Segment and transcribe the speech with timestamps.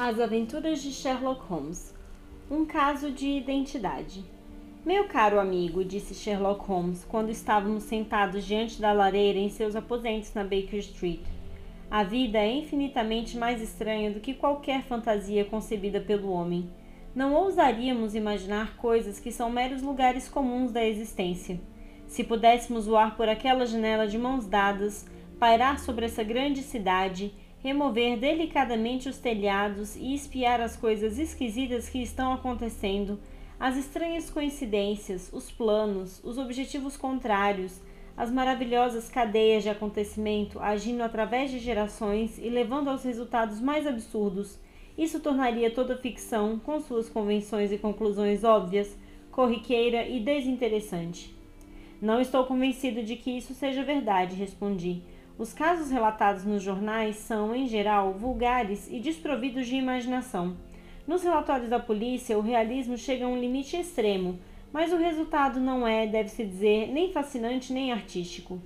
[0.00, 1.92] As Aventuras de Sherlock Holmes
[2.48, 4.24] Um caso de identidade.
[4.86, 10.32] Meu caro amigo, disse Sherlock Holmes quando estávamos sentados diante da lareira em seus aposentos
[10.34, 11.22] na Baker Street.
[11.90, 16.70] A vida é infinitamente mais estranha do que qualquer fantasia concebida pelo homem.
[17.12, 21.58] Não ousaríamos imaginar coisas que são meros lugares comuns da existência.
[22.06, 25.04] Se pudéssemos voar por aquela janela de mãos dadas,
[25.40, 32.02] pairar sobre essa grande cidade, remover delicadamente os telhados e espiar as coisas esquisitas que
[32.02, 33.18] estão acontecendo,
[33.58, 37.80] as estranhas coincidências, os planos, os objetivos contrários,
[38.16, 44.58] as maravilhosas cadeias de acontecimento agindo através de gerações e levando aos resultados mais absurdos.
[44.96, 48.96] Isso tornaria toda ficção, com suas convenções e conclusões óbvias,
[49.30, 51.36] corriqueira e desinteressante.
[52.00, 55.02] Não estou convencido de que isso seja verdade, respondi.
[55.38, 60.56] Os casos relatados nos jornais são, em geral, vulgares e desprovidos de imaginação.
[61.06, 64.36] Nos relatórios da polícia, o realismo chega a um limite extremo,
[64.72, 68.60] mas o resultado não é, deve-se dizer, nem fascinante nem artístico.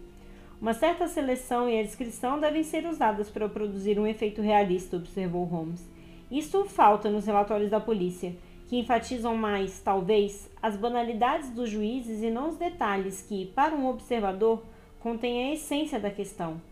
[0.58, 5.44] Uma certa seleção e a descrição devem ser usadas para produzir um efeito realista, observou
[5.44, 5.86] Holmes.
[6.30, 8.34] Isto falta nos relatórios da polícia,
[8.66, 13.86] que enfatizam mais, talvez, as banalidades dos juízes e não os detalhes que, para um
[13.86, 14.62] observador,
[15.02, 16.62] contém a essência da questão.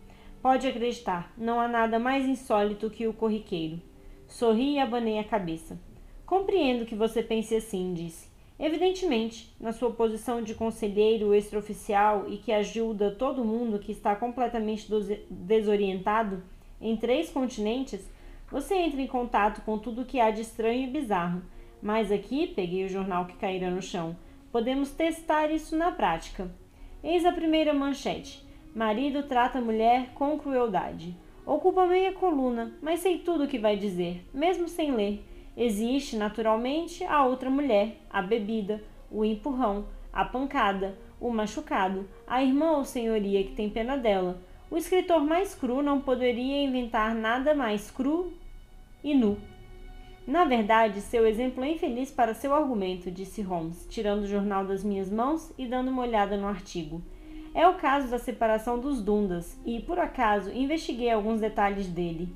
[0.41, 3.81] Pode acreditar, não há nada mais insólito que o corriqueiro.
[4.25, 5.77] Sorri e abanei a cabeça.
[6.25, 8.31] Compreendo que você pense assim, disse.
[8.57, 14.87] Evidentemente, na sua posição de conselheiro extraoficial e que ajuda todo mundo que está completamente
[15.29, 16.41] desorientado
[16.79, 18.09] em três continentes,
[18.49, 21.41] você entra em contato com tudo o que há de estranho e bizarro.
[21.81, 24.15] Mas aqui, peguei o jornal que caíra no chão,
[24.53, 26.49] podemos testar isso na prática.
[27.03, 28.45] Eis a primeira manchete.
[28.75, 31.15] Marido trata mulher com crueldade.
[31.43, 35.25] Ocupa meia coluna, mas sei tudo o que vai dizer, mesmo sem ler.
[35.57, 42.77] Existe, naturalmente, a outra mulher, a bebida, o empurrão, a pancada, o machucado, a irmã
[42.77, 44.39] ou senhoria que tem pena dela.
[44.69, 48.31] O escritor mais cru não poderia inventar nada mais cru
[49.03, 49.39] e nu.
[50.25, 54.83] Na verdade, seu exemplo é infeliz para seu argumento, disse Holmes, tirando o jornal das
[54.83, 57.01] minhas mãos e dando uma olhada no artigo.
[57.53, 62.29] É o caso da separação dos Dundas e, por acaso, investiguei alguns detalhes dele.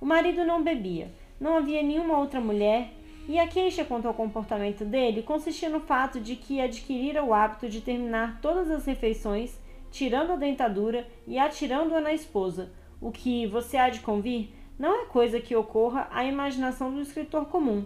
[0.00, 2.92] O marido não bebia, não havia nenhuma outra mulher,
[3.26, 7.68] e a queixa quanto ao comportamento dele consistia no fato de que adquirira o hábito
[7.68, 9.58] de terminar todas as refeições,
[9.90, 12.70] tirando a dentadura e atirando-a na esposa,
[13.00, 17.44] o que, você há de convir, não é coisa que ocorra à imaginação do escritor
[17.44, 17.84] comum.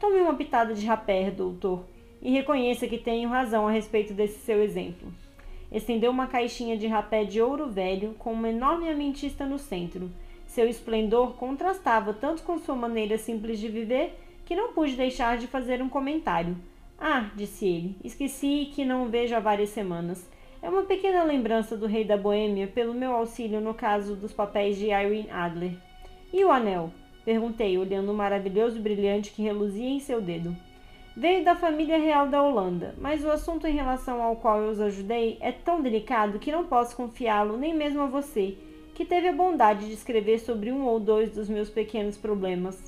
[0.00, 1.84] Tome uma pitada de rapé, doutor,
[2.20, 5.12] e reconheça que tenho razão a respeito desse seu exemplo.
[5.70, 10.10] Estendeu uma caixinha de rapé de ouro velho com uma enorme ametista no centro.
[10.44, 15.46] Seu esplendor contrastava tanto com sua maneira simples de viver que não pude deixar de
[15.46, 16.56] fazer um comentário.
[16.98, 20.28] Ah, disse ele, esqueci que não o vejo há várias semanas.
[20.60, 24.76] É uma pequena lembrança do rei da Boêmia pelo meu auxílio no caso dos papéis
[24.76, 25.91] de Irene Adler.
[26.32, 26.90] E o anel?
[27.24, 30.56] Perguntei, olhando o maravilhoso brilhante que reluzia em seu dedo.
[31.14, 34.80] Veio da família real da Holanda, mas o assunto em relação ao qual eu os
[34.80, 38.56] ajudei é tão delicado que não posso confiá-lo nem mesmo a você,
[38.94, 42.82] que teve a bondade de escrever sobre um ou dois dos meus pequenos problemas.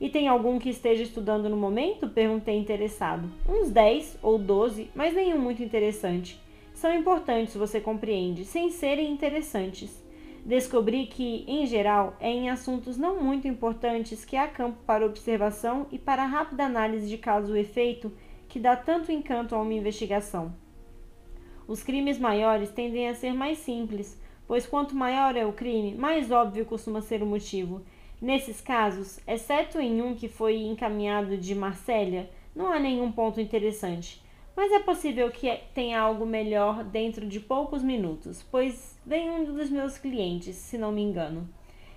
[0.00, 2.08] E tem algum que esteja estudando no momento?
[2.08, 3.30] Perguntei interessado.
[3.48, 6.40] Uns dez ou doze, mas nenhum muito interessante.
[6.74, 10.03] São importantes, você compreende, sem serem interessantes.
[10.44, 15.86] Descobri que, em geral, é em assuntos não muito importantes que há campo para observação
[15.90, 18.12] e para rápida análise de causa e efeito
[18.46, 20.54] que dá tanto encanto a uma investigação.
[21.66, 26.30] Os crimes maiores tendem a ser mais simples, pois quanto maior é o crime, mais
[26.30, 27.80] óbvio costuma ser o motivo.
[28.20, 34.23] Nesses casos, exceto em um que foi encaminhado de Marsella, não há nenhum ponto interessante.
[34.56, 39.68] Mas é possível que tenha algo melhor dentro de poucos minutos, pois vem um dos
[39.68, 41.48] meus clientes, se não me engano.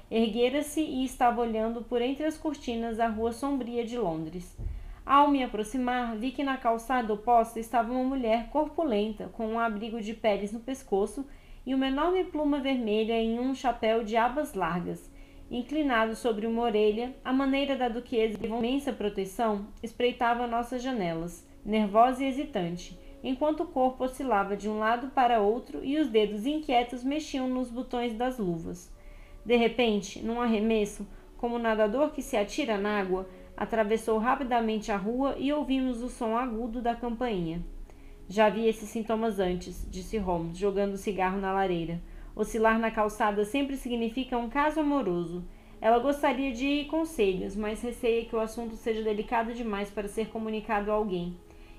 [0.10, 4.58] Erguera-se e estava olhando por entre as cortinas a rua sombria de Londres.
[5.06, 10.02] Ao me aproximar, vi que na calçada oposta estava uma mulher corpulenta, com um abrigo
[10.02, 11.28] de peles no pescoço
[11.64, 15.12] e uma enorme pluma vermelha em um chapéu de abas largas.
[15.52, 22.24] Inclinado sobre uma orelha, a maneira da duquesa de imensa proteção espreitava nossas janelas nervosa
[22.24, 27.04] e hesitante, enquanto o corpo oscilava de um lado para outro e os dedos inquietos
[27.04, 28.90] mexiam nos botões das luvas.
[29.46, 31.06] De repente, num arremesso,
[31.36, 36.08] como um nadador que se atira na água, atravessou rapidamente a rua e ouvimos o
[36.08, 37.62] som agudo da campainha.
[38.30, 42.02] Já vi esses sintomas antes, disse Holmes, jogando o cigarro na lareira.
[42.36, 45.44] Oscilar na calçada sempre significa um caso amoroso.
[45.82, 50.92] Ela gostaria de conselhos, mas receia que o assunto seja delicado demais para ser comunicado
[50.92, 51.36] a alguém.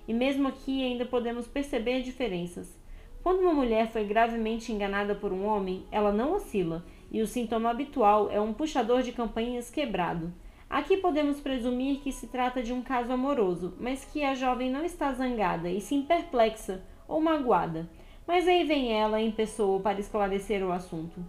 [0.08, 2.76] E mesmo aqui ainda podemos perceber diferenças.
[3.22, 6.82] Quando uma mulher foi gravemente enganada por um homem, ela não oscila,
[7.12, 10.32] e o sintoma habitual é um puxador de campainhas quebrado.
[10.70, 14.84] Aqui podemos presumir que se trata de um caso amoroso, mas que a jovem não
[14.84, 17.88] está zangada e sim perplexa ou magoada.
[18.26, 21.25] Mas aí vem ela em pessoa para esclarecer o assunto.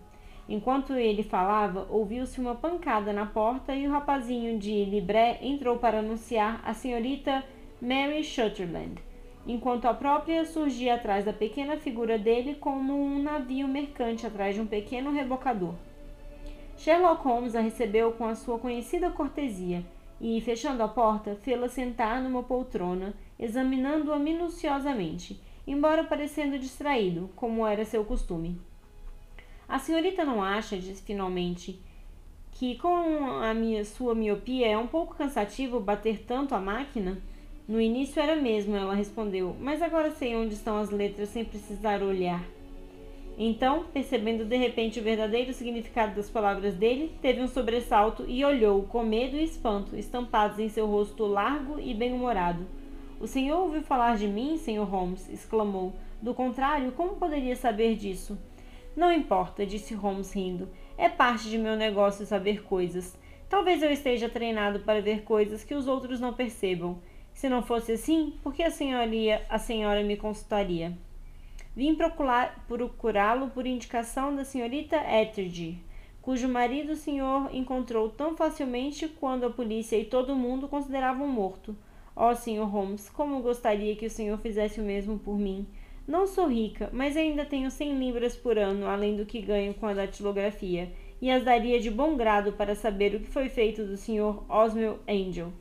[0.47, 5.99] Enquanto ele falava, ouviu-se uma pancada na porta e o rapazinho de libré entrou para
[5.99, 7.43] anunciar a senhorita
[7.81, 9.01] Mary Shutterland,
[9.47, 14.61] enquanto a própria surgia atrás da pequena figura dele como um navio mercante atrás de
[14.61, 15.73] um pequeno rebocador.
[16.77, 19.83] Sherlock Holmes a recebeu com a sua conhecida cortesia
[20.19, 25.39] e, fechando a porta, fê-la sentar numa poltrona, examinando-a minuciosamente
[25.69, 28.59] embora parecendo distraído, como era seu costume.
[29.67, 31.79] A senhorita não acha, disse finalmente,
[32.51, 37.21] que com a minha, sua miopia é um pouco cansativo bater tanto a máquina?
[37.69, 42.01] No início era mesmo, ela respondeu, mas agora sei onde estão as letras sem precisar
[42.01, 42.43] olhar.
[43.37, 48.81] Então, percebendo de repente o verdadeiro significado das palavras dele, teve um sobressalto e olhou,
[48.85, 52.65] com medo e espanto, estampados em seu rosto largo e bem-humorado.
[53.19, 54.89] O senhor ouviu falar de mim, Sr.
[54.89, 55.29] Holmes?
[55.29, 55.93] exclamou.
[56.19, 58.35] Do contrário, como poderia saber disso?
[58.95, 60.69] Não importa, disse Holmes rindo.
[60.97, 63.15] É parte de meu negócio saber coisas.
[63.47, 66.97] Talvez eu esteja treinado para ver coisas que os outros não percebam.
[67.39, 70.91] Se não fosse assim, por que a, senhoria, a senhora me consultaria?
[71.73, 75.81] Vim procurá-lo por indicação da senhorita Ethergy,
[76.21, 81.73] cujo marido o senhor encontrou tão facilmente quando a polícia e todo mundo consideravam morto.
[82.13, 82.65] Ó, oh, Sr.
[82.69, 85.65] Holmes, como gostaria que o senhor fizesse o mesmo por mim.
[86.05, 89.85] Não sou rica, mas ainda tenho cem libras por ano, além do que ganho com
[89.85, 90.91] a datilografia,
[91.21, 94.43] e as daria de bom grado para saber o que foi feito do Sr.
[94.49, 95.53] Osmel Angel.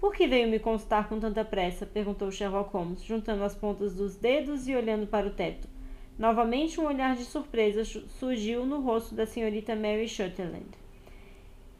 [0.00, 1.84] Por que veio me consultar com tanta pressa?
[1.84, 5.68] perguntou Sherlock Holmes, juntando as pontas dos dedos e olhando para o teto.
[6.18, 10.68] Novamente um olhar de surpresa surgiu no rosto da senhorita Mary Shutterland.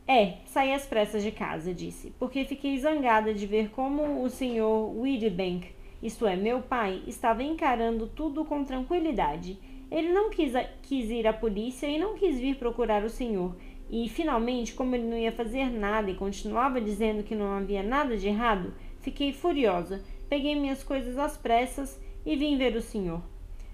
[0.07, 4.97] É, saí às pressas de casa, disse, porque fiquei zangada de ver como o senhor
[4.97, 5.69] Widbank,
[6.03, 9.59] isto é, meu pai, estava encarando tudo com tranquilidade.
[9.91, 13.57] Ele não quis, quis ir à polícia e não quis vir procurar o senhor.
[13.91, 18.17] E, finalmente, como ele não ia fazer nada e continuava dizendo que não havia nada
[18.17, 20.03] de errado, fiquei furiosa.
[20.29, 23.23] Peguei minhas coisas às pressas e vim ver o senhor.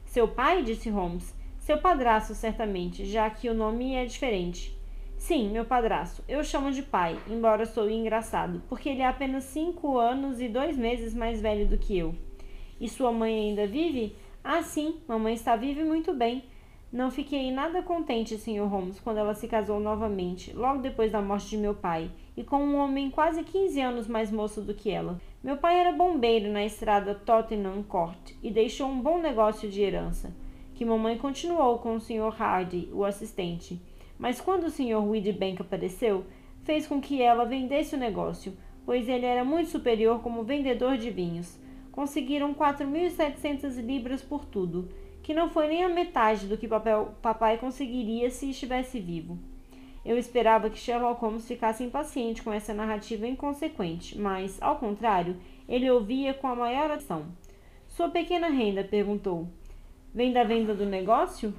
[0.05, 0.63] Seu pai?
[0.63, 1.35] disse Holmes.
[1.59, 4.79] Seu padrasto, certamente, já que o nome é diferente.
[5.17, 6.23] Sim, meu padrasto.
[6.29, 10.77] Eu chamo de pai, embora sou engraçado, porque ele é apenas cinco anos e dois
[10.77, 12.15] meses mais velho do que eu.
[12.79, 14.15] E sua mãe ainda vive?
[14.45, 16.45] Ah, sim, mamãe está viva e muito bem.
[16.95, 18.69] Não fiquei nada contente, Sr.
[18.69, 22.59] Holmes, quando ela se casou novamente, logo depois da morte de meu pai, e com
[22.59, 25.21] um homem quase 15 anos mais moço do que ela.
[25.43, 30.33] Meu pai era bombeiro na estrada Tottenham Court e deixou um bom negócio de herança,
[30.73, 32.33] que mamãe continuou com o Sr.
[32.41, 33.83] Hardy, o assistente.
[34.17, 35.05] Mas quando o Sr.
[35.05, 36.25] Widbank apareceu,
[36.63, 38.57] fez com que ela vendesse o negócio,
[38.87, 41.59] pois ele era muito superior como vendedor de vinhos.
[41.91, 44.89] Conseguiram 4.700 libras por tudo,
[45.25, 49.39] que não foi nem a metade do que papai conseguiria se estivesse vivo.
[50.05, 55.91] Eu esperava que Sherlock Holmes ficasse impaciente com essa narrativa inconsequente, mas, ao contrário, ele
[55.91, 57.25] ouvia com a maior atenção.
[57.89, 58.85] Sua pequena renda?
[58.85, 59.49] perguntou.
[60.13, 61.55] Vem da venda do negócio?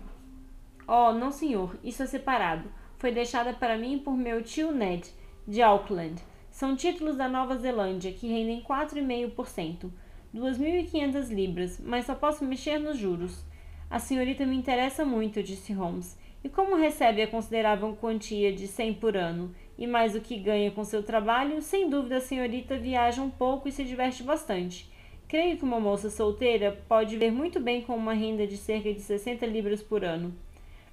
[0.87, 2.69] Oh, não, senhor, isso é separado.
[2.99, 5.09] Foi deixada para mim por meu tio Ned,
[5.47, 6.21] de Auckland.
[6.51, 9.89] São títulos da Nova Zelândia, que rendem 4,5%,
[10.35, 13.43] 2.500 libras, mas só posso mexer nos juros.
[13.89, 16.17] A senhorita me interessa muito, disse Holmes.
[16.43, 20.69] E como recebe a considerável quantia de 100 por ano, e mais o que ganha
[20.71, 24.89] com seu trabalho, sem dúvida a senhorita viaja um pouco e se diverte bastante.
[25.27, 29.01] Creio que uma moça solteira pode ver muito bem com uma renda de cerca de
[29.01, 30.35] 60 libras por ano.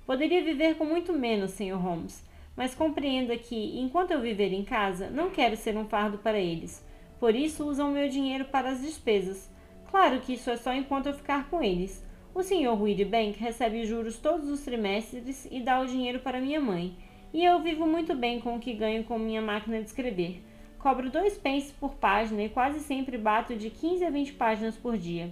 [0.06, 1.76] Poderia viver com muito menos, Sr.
[1.76, 2.24] Holmes,
[2.56, 6.84] mas compreenda que, enquanto eu viver em casa, não quero ser um fardo para eles.
[7.20, 9.50] Por isso, usam meu dinheiro para as despesas.
[9.90, 12.02] Claro que isso é só enquanto eu ficar com eles.
[12.34, 12.74] O Sr.
[13.04, 16.96] Bank recebe juros todos os trimestres e dá o dinheiro para minha mãe.
[17.32, 20.42] E eu vivo muito bem com o que ganho com minha máquina de escrever.
[20.78, 24.96] Cobro dois pence por página e quase sempre bato de 15 a 20 páginas por
[24.96, 25.30] dia.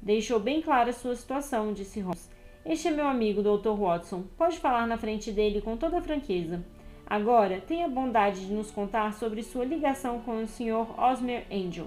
[0.00, 2.30] Deixou bem clara a sua situação, disse Holmes.
[2.66, 3.70] Este é meu amigo, Dr.
[3.70, 4.24] Watson.
[4.36, 6.62] Pode falar na frente dele com toda franqueza.
[7.06, 11.00] Agora, tenha bondade de nos contar sobre sua ligação com o Sr.
[11.00, 11.86] Osmer Angel.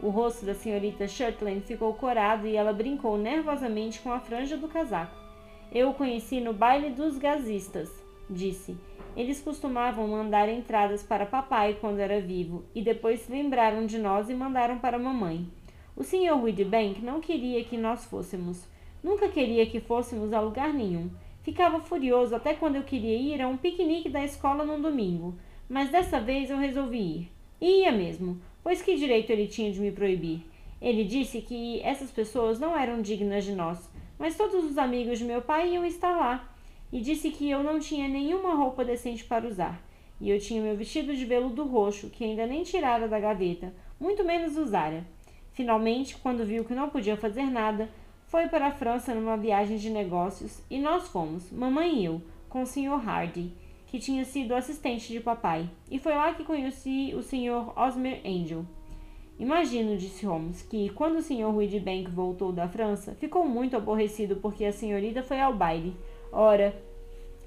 [0.00, 4.68] O rosto da senhorita Shirtland ficou corado e ela brincou nervosamente com a franja do
[4.68, 5.16] casaco.
[5.72, 7.90] Eu o conheci no baile dos gazistas,
[8.30, 8.76] disse.
[9.16, 14.30] Eles costumavam mandar entradas para papai quando era vivo e depois se lembraram de nós
[14.30, 15.48] e mandaram para mamãe.
[15.96, 16.40] O Sr.
[16.40, 18.64] Widbank não queria que nós fôssemos.
[19.02, 21.10] Nunca queria que fôssemos a lugar nenhum.
[21.42, 25.34] Ficava furioso até quando eu queria ir a um piquenique da escola num domingo,
[25.68, 27.32] mas dessa vez eu resolvi ir.
[27.60, 30.42] E ia mesmo, pois que direito ele tinha de me proibir?
[30.78, 35.24] Ele disse que essas pessoas não eram dignas de nós, mas todos os amigos de
[35.24, 36.46] meu pai iam estar lá.
[36.92, 39.82] E disse que eu não tinha nenhuma roupa decente para usar.
[40.20, 44.22] E eu tinha meu vestido de veludo roxo, que ainda nem tirara da gaveta, muito
[44.22, 45.02] menos usara.
[45.52, 47.88] Finalmente, quando viu que não podia fazer nada,
[48.26, 52.20] foi para a França numa viagem de negócios e nós fomos, mamãe e eu,
[52.50, 53.02] com o Sr.
[53.02, 53.50] Hardy,
[53.88, 57.72] que tinha sido assistente de papai, e foi lá que conheci o Sr.
[57.76, 58.64] Osmer Angel.
[59.38, 61.54] Imagino, disse Holmes, que quando o Sr.
[61.54, 65.96] Widbank voltou da França, ficou muito aborrecido porque a senhorita foi ao baile.
[66.32, 66.74] Ora,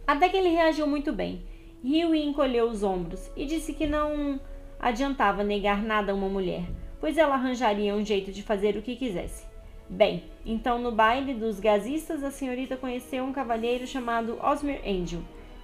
[0.08, 1.44] até que ele reagiu muito bem.
[1.84, 4.40] Riu e encolheu os ombros e disse que não
[4.80, 6.64] adiantava negar nada a uma mulher,
[7.00, 9.46] pois ela arranjaria um jeito de fazer o que quisesse.
[9.90, 15.22] Bem, então no baile dos gazistas a senhorita conheceu um cavalheiro chamado Osmer Angel.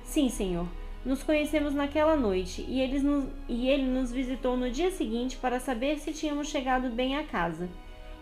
[0.07, 0.65] Sim, senhor.
[1.05, 5.59] Nos conhecemos naquela noite e, eles nos, e ele nos visitou no dia seguinte para
[5.59, 7.69] saber se tínhamos chegado bem à casa.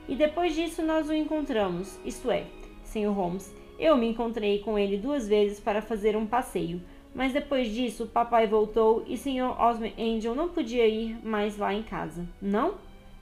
[0.09, 2.47] E depois disso nós o encontramos, isto é,
[2.83, 3.13] Sr.
[3.13, 3.53] Holmes.
[3.77, 6.81] Eu me encontrei com ele duas vezes para fazer um passeio,
[7.13, 9.55] mas depois disso papai voltou e Sr.
[9.59, 12.27] Osmond Angel não podia ir mais lá em casa.
[12.41, 12.75] Não?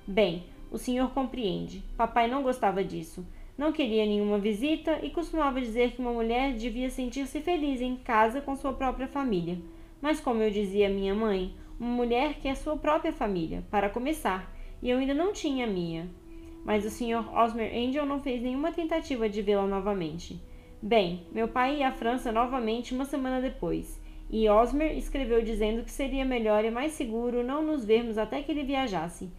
[0.07, 1.83] Bem, o senhor compreende.
[1.97, 3.25] Papai não gostava disso.
[3.55, 8.41] Não queria nenhuma visita e costumava dizer que uma mulher devia sentir-se feliz em casa
[8.41, 9.59] com sua própria família.
[10.01, 14.51] Mas, como eu dizia à minha mãe, uma mulher quer sua própria família, para começar,
[14.81, 16.09] e eu ainda não tinha a minha.
[16.65, 17.31] Mas o Sr.
[17.31, 20.41] Osmer Angel não fez nenhuma tentativa de vê-la novamente.
[20.81, 25.91] Bem, meu pai ia à França novamente uma semana depois, e Osmer escreveu dizendo que
[25.91, 29.29] seria melhor e mais seguro não nos vermos até que ele viajasse.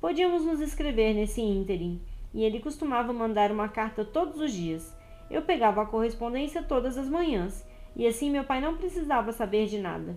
[0.00, 2.00] Podíamos nos escrever nesse ínterim
[2.32, 4.96] e ele costumava mandar uma carta todos os dias.
[5.30, 9.78] Eu pegava a correspondência todas as manhãs, e assim meu pai não precisava saber de
[9.78, 10.16] nada.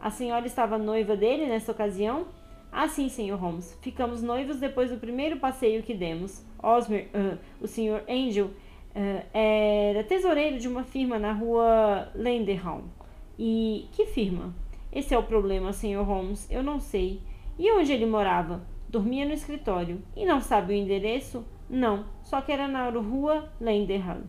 [0.00, 2.26] A senhora estava noiva dele nessa ocasião?
[2.72, 3.34] Ah, sim, Sr.
[3.34, 3.78] Holmes.
[3.82, 6.44] Ficamos noivos depois do primeiro passeio que demos.
[6.60, 8.02] Osmer, uh, o Sr.
[8.08, 12.84] Angel, uh, era tesoureiro de uma firma na rua Lenderholm.
[13.38, 14.54] E que firma?
[14.90, 16.02] Esse é o problema, Sr.
[16.02, 16.50] Holmes.
[16.50, 17.20] Eu não sei.
[17.58, 18.62] E onde ele morava?
[18.92, 20.02] Dormia no escritório.
[20.14, 21.42] E não sabe o endereço?
[21.68, 24.24] Não, só que era na rua Lenderham.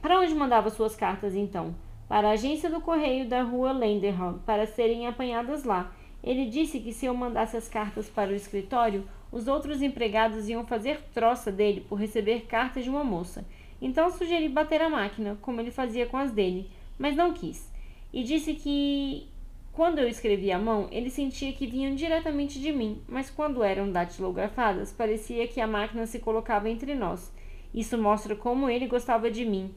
[0.00, 1.74] Para onde mandava suas cartas, então?
[2.08, 5.92] Para a agência do correio da rua Lenderham, para serem apanhadas lá.
[6.24, 10.66] Ele disse que se eu mandasse as cartas para o escritório, os outros empregados iam
[10.66, 13.44] fazer troça dele por receber cartas de uma moça.
[13.82, 17.70] Então sugeri bater a máquina, como ele fazia com as dele, mas não quis.
[18.14, 19.28] E disse que
[19.72, 23.90] quando eu escrevia à mão, ele sentia que vinham diretamente de mim, mas quando eram
[23.90, 27.32] datilografadas, parecia que a máquina se colocava entre nós.
[27.72, 29.72] Isso mostra como ele gostava de mim,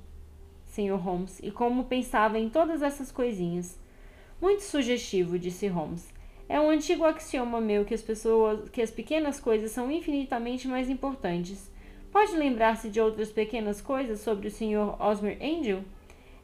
[0.66, 0.96] Sr.
[0.96, 3.80] Holmes, e como pensava em todas essas coisinhas.
[4.42, 6.12] Muito sugestivo, disse Holmes.
[6.50, 10.90] É um antigo axioma meu que as pessoas, que as pequenas coisas são infinitamente mais
[10.90, 11.72] importantes.
[12.12, 15.00] Pode lembrar-se de outras pequenas coisas sobre o Sr.
[15.00, 15.82] Osmer Angel?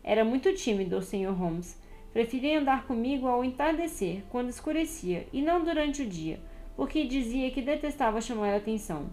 [0.04, 1.32] Era muito tímido, Sr.
[1.32, 1.78] Holmes.
[2.12, 6.40] Preferia andar comigo ao entardecer, quando escurecia, e não durante o dia,
[6.76, 9.10] porque dizia que detestava chamar atenção.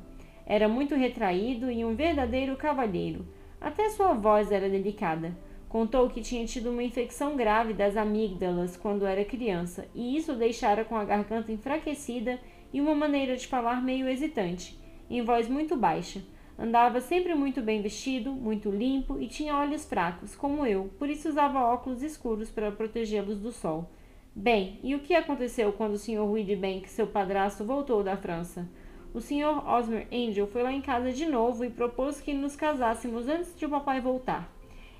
[0.46, 3.26] Era muito retraído e um verdadeiro cavalheiro.
[3.60, 5.36] Até sua voz era delicada.
[5.68, 10.36] Contou que tinha tido uma infecção grave das amígdalas quando era criança, e isso o
[10.36, 12.40] deixara com a garganta enfraquecida
[12.72, 14.78] e uma maneira de falar meio hesitante,
[15.10, 16.22] em voz muito baixa
[16.58, 21.28] Andava sempre muito bem vestido, muito limpo e tinha olhos fracos, como eu, por isso
[21.28, 23.90] usava óculos escuros para protegê-los do sol.
[24.34, 26.22] Bem, e o que aconteceu quando o Sr.
[26.22, 28.66] Widbank, seu padrasto, voltou da França?
[29.12, 29.66] O Sr.
[29.66, 33.66] Osmer Angel foi lá em casa de novo e propôs que nos casássemos antes de
[33.66, 34.50] o papai voltar.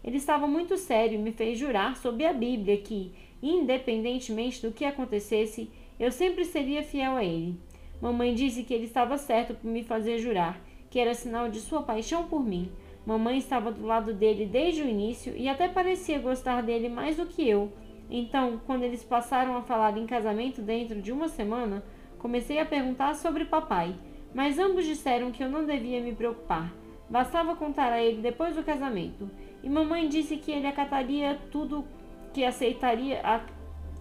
[0.04, 4.84] Ele estava muito sério e me fez jurar sob a Bíblia que, independentemente do que
[4.84, 7.58] acontecesse, eu sempre seria fiel a ele.
[8.00, 10.65] Mamãe disse que ele estava certo por me fazer jurar
[10.96, 12.72] que era sinal de sua paixão por mim.
[13.04, 17.26] Mamãe estava do lado dele desde o início e até parecia gostar dele mais do
[17.26, 17.70] que eu.
[18.08, 21.84] Então, quando eles passaram a falar em casamento dentro de uma semana,
[22.18, 23.94] comecei a perguntar sobre papai,
[24.32, 26.72] mas ambos disseram que eu não devia me preocupar.
[27.10, 29.30] Bastava contar a ele depois do casamento.
[29.62, 31.84] E mamãe disse que ele acataria tudo,
[32.32, 33.20] que aceitaria,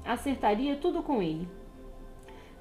[0.06, 1.46] acertaria tudo com ele.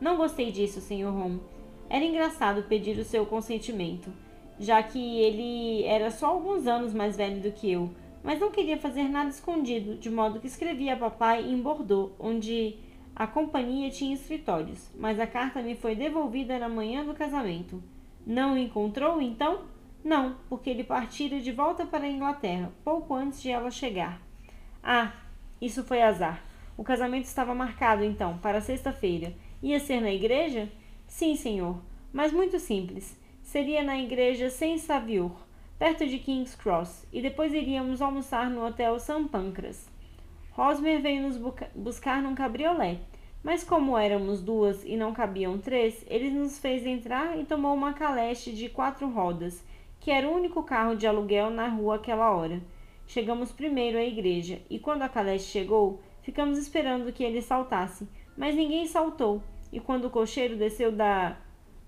[0.01, 1.07] Não gostei disso, Sr.
[1.07, 1.41] Home.
[1.89, 4.24] Era engraçado pedir o seu consentimento
[4.59, 7.91] já que ele era só alguns anos mais velho do que eu,
[8.23, 12.77] mas não queria fazer nada escondido, de modo que escrevi a papai em Bordeaux, onde
[13.15, 17.83] a companhia tinha escritórios, mas a carta me foi devolvida na manhã do casamento.
[18.27, 19.63] Não o encontrou, então?
[20.03, 24.21] Não, porque ele partira de volta para a Inglaterra, pouco antes de ela chegar.
[24.83, 25.13] Ah,
[25.61, 26.43] isso foi azar.
[26.77, 29.35] O casamento estava marcado, então, para sexta-feira.
[29.63, 30.71] Ia ser na igreja?
[31.07, 31.79] Sim, senhor,
[32.13, 33.19] mas muito simples.
[33.55, 35.31] Seria na igreja Saint Savior,
[35.79, 39.29] perto de King's Cross, e depois iríamos almoçar no hotel St.
[39.31, 39.89] Pancras.
[40.51, 41.37] Rosmer veio nos
[41.73, 42.99] buscar num cabriolé,
[43.45, 47.93] mas como éramos duas e não cabiam três, ele nos fez entrar e tomou uma
[47.93, 49.65] caleche de quatro rodas,
[50.01, 52.61] que era o único carro de aluguel na rua aquela hora.
[53.07, 58.57] Chegamos primeiro à igreja, e quando a caleche chegou, ficamos esperando que ele saltasse, mas
[58.57, 59.41] ninguém saltou,
[59.73, 61.37] e quando o cocheiro desceu da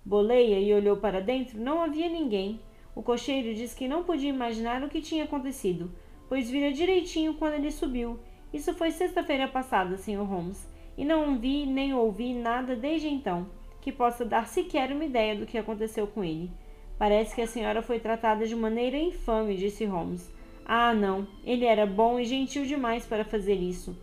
[0.07, 2.59] boleia e olhou para dentro, não havia ninguém.
[2.95, 5.93] O cocheiro disse que não podia imaginar o que tinha acontecido,
[6.31, 8.19] pois vira direitinho quando ele subiu
[8.57, 10.23] isso foi sexta-feira passada, Sr.
[10.23, 13.47] Holmes, e não vi nem ouvi nada desde então
[13.83, 16.51] que possa dar sequer uma ideia do que aconteceu com ele.
[16.99, 20.33] Parece que a senhora foi tratada de maneira infame, disse Holmes.
[20.65, 21.29] Ah, não.
[21.45, 23.97] Ele era bom e gentil demais para fazer isso.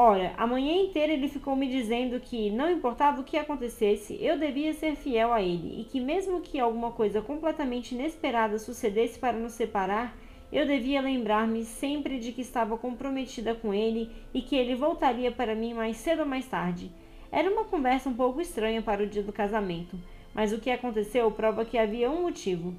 [0.00, 4.38] Ora, a manhã inteira ele ficou me dizendo que, não importava o que acontecesse, eu
[4.38, 9.36] devia ser fiel a ele e que, mesmo que alguma coisa completamente inesperada sucedesse para
[9.36, 10.16] nos separar,
[10.52, 15.56] eu devia lembrar-me sempre de que estava comprometida com ele e que ele voltaria para
[15.56, 16.92] mim mais cedo ou mais tarde.
[17.32, 19.98] Era uma conversa um pouco estranha para o dia do casamento,
[20.32, 22.72] mas o que aconteceu prova que havia um motivo.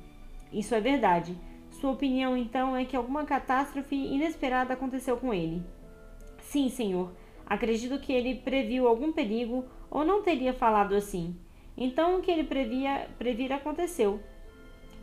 [0.54, 1.36] Isso é verdade.
[1.70, 5.62] Sua opinião, então, é que alguma catástrofe inesperada aconteceu com ele.
[6.50, 7.12] Sim, senhor.
[7.46, 11.36] Acredito que ele previu algum perigo ou não teria falado assim.
[11.78, 14.20] Então, o que ele previa, previra aconteceu.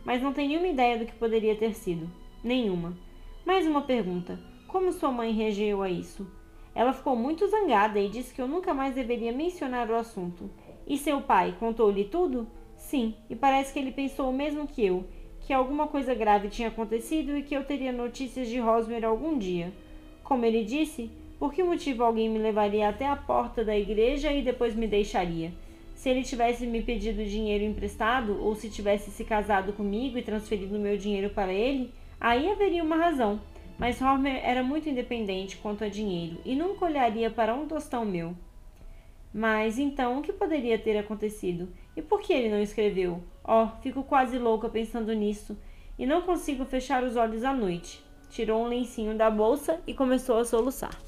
[0.03, 2.11] Mas não tenho nenhuma ideia do que poderia ter sido.
[2.43, 2.97] Nenhuma.
[3.45, 4.37] Mais uma pergunta:
[4.67, 6.29] como sua mãe reagiu a isso?
[6.75, 10.51] Ela ficou muito zangada e disse que eu nunca mais deveria mencionar o assunto.
[10.85, 12.45] E seu pai contou-lhe tudo?
[12.75, 15.05] Sim, e parece que ele pensou o mesmo que eu,
[15.39, 19.71] que alguma coisa grave tinha acontecido e que eu teria notícias de Rosmer algum dia.
[20.25, 24.41] Como ele disse, por que motivo alguém me levaria até a porta da igreja e
[24.41, 25.51] depois me deixaria?
[25.95, 30.77] Se ele tivesse me pedido dinheiro emprestado ou se tivesse se casado comigo e transferido
[30.77, 33.39] meu dinheiro para ele, Aí haveria uma razão,
[33.77, 38.35] mas Homer era muito independente quanto a dinheiro e nunca olharia para um tostão meu.
[39.31, 41.69] Mas então o que poderia ter acontecido?
[41.95, 43.21] E por que ele não escreveu?
[43.43, 45.55] Oh, fico quase louca pensando nisso
[45.97, 48.03] e não consigo fechar os olhos à noite.
[48.31, 51.06] Tirou um lencinho da bolsa e começou a soluçar.